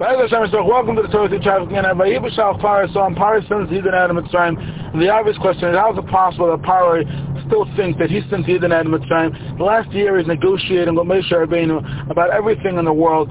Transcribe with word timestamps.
Welcome 0.00 0.96
to 0.96 1.02
the 1.02 1.08
Torah 1.12 1.28
Traffic 1.42 1.68
again. 1.68 1.84
So 1.84 1.92
on 1.92 3.14
Paro 3.14 3.46
since 3.46 3.68
he 3.68 3.76
didn't 3.76 3.92
have 3.92 4.08
Mitzrayim. 4.08 4.98
The 4.98 5.10
obvious 5.10 5.36
question 5.36 5.68
is 5.68 5.76
how 5.76 5.92
is 5.92 5.98
it 5.98 6.06
possible 6.08 6.48
that 6.48 6.64
Paro 6.64 7.04
still 7.44 7.68
thinks 7.76 7.98
that 7.98 8.08
he 8.08 8.22
since 8.30 8.46
he 8.46 8.54
didn't 8.54 8.88
Mitzrayim? 8.88 9.58
The 9.58 9.62
last 9.64 9.92
year 9.92 10.16
he's 10.16 10.26
negotiating 10.26 10.94
with 10.94 11.04
Moshe 11.04 11.30
Rabbeinu 11.30 12.10
about 12.10 12.30
everything 12.30 12.78
in 12.78 12.86
the 12.86 12.92
world. 12.94 13.28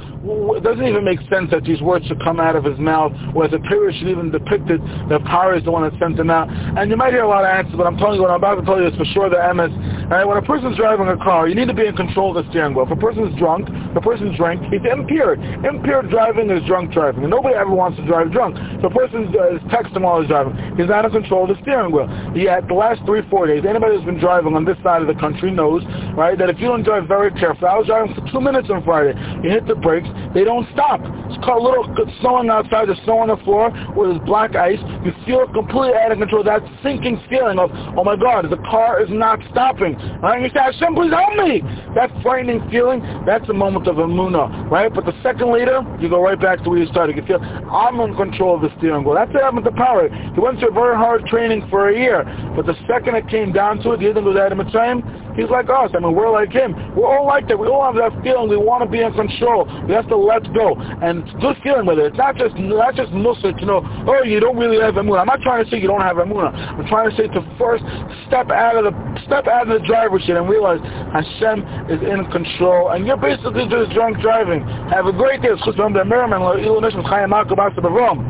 It 0.53 0.61
doesn't 0.61 0.85
even 0.85 1.03
make 1.03 1.17
sense 1.25 1.49
that 1.49 1.63
these 1.63 1.81
words 1.81 2.05
should 2.05 2.21
come 2.21 2.39
out 2.39 2.55
of 2.55 2.63
his 2.65 2.77
mouth, 2.77 3.13
or 3.33 3.45
as 3.45 3.53
a 3.53 3.59
period 3.65 3.97
should 3.97 4.09
even 4.09 4.29
depict 4.29 4.69
it 4.69 4.79
that 5.09 5.25
Paro 5.25 5.57
is 5.57 5.63
the 5.65 5.71
one 5.71 5.89
that 5.89 5.97
sent 5.97 6.17
them 6.17 6.29
out. 6.29 6.53
And 6.53 6.91
you 6.91 6.97
might 6.97 7.13
hear 7.13 7.23
a 7.23 7.27
lot 7.27 7.45
of 7.45 7.49
answers, 7.49 7.73
but 7.77 7.87
I'm 7.87 7.97
telling 7.97 8.17
you 8.17 8.21
what 8.21 8.29
I'm 8.29 8.37
about 8.37 8.61
to 8.61 8.65
tell 8.69 8.79
you 8.79 8.85
is 8.85 8.95
for 8.95 9.05
sure 9.05 9.27
the 9.27 9.37
emes. 9.41 9.73
Right? 10.09 10.25
When 10.25 10.37
a 10.37 10.41
person's 10.41 10.75
driving 10.75 11.07
a 11.07 11.17
car, 11.17 11.47
you 11.47 11.53
need 11.53 11.67
to 11.67 11.73
be 11.73 11.85
in 11.85 11.95
control 11.95 12.35
of 12.35 12.43
the 12.43 12.49
steering 12.49 12.73
wheel. 12.73 12.85
If 12.85 12.91
a 12.91 12.95
person's 12.95 13.37
drunk, 13.37 13.69
if 13.69 13.95
a 13.95 14.01
person's 14.01 14.35
drunk, 14.37 14.65
he's 14.73 14.81
impaired. 14.81 15.37
Impaired 15.63 16.09
driving 16.09 16.49
is 16.49 16.65
drunk 16.65 16.91
driving. 16.91 17.21
And 17.21 17.29
nobody 17.29 17.53
ever 17.53 17.69
wants 17.69 17.97
to 18.01 18.05
drive 18.07 18.31
drunk. 18.31 18.57
So 18.81 18.87
a 18.87 18.89
person 18.89 19.29
is 19.29 19.61
texting 19.69 20.01
while 20.01 20.19
he's 20.19 20.27
driving. 20.27 20.57
He's 20.77 20.89
not 20.89 21.05
in 21.05 21.11
control 21.11 21.45
of 21.45 21.55
the 21.55 21.61
steering 21.61 21.93
wheel. 21.93 22.09
Yet 22.33 22.67
the 22.67 22.73
last 22.73 23.05
three, 23.05 23.21
four 23.29 23.45
days, 23.45 23.61
anybody 23.69 23.97
who's 23.97 24.05
been 24.05 24.17
driving 24.17 24.55
on 24.55 24.65
this 24.65 24.77
side 24.81 25.05
of 25.05 25.07
the 25.07 25.13
country 25.21 25.51
knows, 25.51 25.85
right, 26.17 26.33
that 26.41 26.49
if 26.49 26.57
you 26.57 26.65
don't 26.65 26.81
drive 26.81 27.07
very 27.07 27.29
carefully, 27.37 27.69
I 27.69 27.77
was 27.77 27.85
driving 27.85 28.15
for 28.17 28.25
two 28.33 28.41
minutes 28.41 28.69
on 28.73 28.81
Friday. 28.83 29.13
You 29.45 29.53
hit 29.53 29.67
the 29.67 29.75
brakes, 29.75 30.09
they 30.33 30.43
don't 30.43 30.65
stop. 30.73 31.05
It's 31.29 31.37
called 31.45 31.61
a 31.61 31.65
little 31.69 31.85
snowing 32.19 32.49
outside, 32.49 32.89
there's 32.89 32.97
snow 33.05 33.21
on 33.21 33.29
the 33.29 33.37
floor, 33.45 33.69
where 33.93 34.09
there's 34.09 34.25
black 34.25 34.57
ice. 34.57 34.81
You 35.09 35.25
feel 35.25 35.47
completely 35.47 35.97
out 35.97 36.11
of 36.11 36.19
control. 36.19 36.43
That 36.43 36.61
sinking 36.83 37.19
feeling 37.29 37.57
of, 37.57 37.71
oh 37.97 38.03
my 38.03 38.15
God, 38.15 38.45
the 38.49 38.61
car 38.69 39.01
is 39.01 39.09
not 39.09 39.39
stopping. 39.49 39.95
Right? 40.21 40.41
You 40.41 40.49
say, 40.49 40.59
Hashem, 40.61 40.93
please 40.93 41.09
help 41.09 41.33
me. 41.33 41.61
That 41.95 42.11
frightening 42.21 42.61
feeling, 42.69 43.01
that's 43.25 43.49
a 43.49 43.53
moment 43.53 43.87
of 43.87 43.95
emuna, 43.95 44.69
right? 44.69 44.93
But 44.93 45.05
the 45.05 45.13
second 45.23 45.51
later, 45.51 45.81
you 45.99 46.09
go 46.09 46.21
right 46.21 46.39
back 46.39 46.63
to 46.63 46.69
where 46.69 46.77
you 46.77 46.85
started. 46.87 47.17
You 47.17 47.25
feel, 47.25 47.41
I'm 47.41 47.99
in 48.01 48.15
control 48.15 48.55
of 48.55 48.61
the 48.61 48.69
steering 48.77 49.03
wheel. 49.03 49.15
That's 49.15 49.33
what 49.33 49.41
happened 49.41 49.65
to 49.65 49.71
Paro. 49.71 50.13
He 50.35 50.39
went 50.39 50.59
through 50.59 50.71
very 50.71 50.95
hard 50.95 51.25
training 51.25 51.65
for 51.71 51.89
a 51.89 51.97
year. 51.97 52.23
But 52.55 52.67
the 52.67 52.75
second 52.87 53.15
it 53.15 53.27
came 53.29 53.51
down 53.51 53.79
to 53.81 53.93
it, 53.93 54.01
he 54.01 54.05
didn't 54.05 54.25
go 54.25 54.33
that 54.33 54.51
Mitzrayim, 54.51 55.01
he's 55.39 55.49
like 55.49 55.69
us. 55.69 55.91
I 55.93 55.99
mean, 55.99 56.15
we're 56.15 56.31
like 56.31 56.51
him. 56.51 56.73
We're 56.95 57.07
all 57.07 57.25
like 57.25 57.47
that. 57.47 57.57
We 57.57 57.67
all 57.67 57.85
have 57.85 57.95
that 57.95 58.13
feeling. 58.23 58.49
We 58.49 58.57
want 58.57 58.83
to 58.83 58.89
be 58.89 59.01
in 59.01 59.13
control. 59.13 59.65
We 59.87 59.93
have 59.93 60.07
to 60.09 60.17
let 60.17 60.43
go. 60.53 60.75
And 60.75 61.23
it's 61.23 61.33
good 61.41 61.57
feeling 61.63 61.85
with 61.85 61.99
it. 61.99 62.13
It's 62.13 62.17
not 62.17 62.35
just, 62.37 62.55
not 62.55 62.95
just 62.95 63.11
mussar 63.11 63.57
to 63.57 63.65
know, 63.65 63.81
oh, 64.07 64.23
you 64.23 64.39
don't 64.39 64.57
really 64.57 64.79
have 64.79 64.95
emunah. 64.95 65.21
I'm 65.21 65.27
not 65.27 65.41
trying 65.41 65.63
to 65.63 65.69
say 65.69 65.79
you 65.79 65.87
don't 65.87 66.01
have 66.01 66.17
emunah. 66.17 66.53
I'm 66.53 66.87
trying 66.87 67.09
to 67.09 67.15
say 67.15 67.27
to 67.27 67.41
first 67.57 67.83
step 68.27 68.51
out 68.51 68.77
of 68.77 68.89
the, 68.89 68.93
step 69.25 69.47
out 69.47 69.69
of 69.69 69.81
the 69.81 69.85
driver's 69.85 70.23
seat 70.23 70.35
and 70.35 70.49
realize 70.49 70.79
Hashem 71.11 71.91
is 71.91 72.01
in 72.01 72.25
control. 72.31 72.91
And 72.91 73.05
you're 73.05 73.17
basically 73.17 73.67
just 73.67 73.91
drunk 73.91 74.19
driving. 74.21 74.65
Have 74.89 75.05
a 75.05 75.13
great 75.13 75.41
day. 75.41 75.49